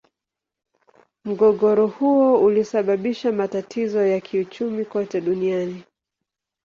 Mgogoro 1.25 1.87
huo 1.87 2.41
ulisababisha 2.43 3.31
matatizo 3.31 4.07
ya 4.07 4.21
kiuchumi 4.21 4.85
kote 4.85 5.21
duniani. 5.21 5.83